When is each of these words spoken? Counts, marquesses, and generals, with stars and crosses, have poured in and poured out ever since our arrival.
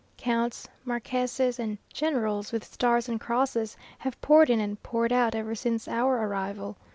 Counts, 0.17 0.67
marquesses, 0.83 1.59
and 1.59 1.77
generals, 1.93 2.51
with 2.51 2.63
stars 2.63 3.07
and 3.07 3.21
crosses, 3.21 3.77
have 3.99 4.19
poured 4.19 4.49
in 4.49 4.59
and 4.59 4.81
poured 4.81 5.13
out 5.13 5.35
ever 5.35 5.53
since 5.53 5.87
our 5.87 6.25
arrival. 6.25 6.75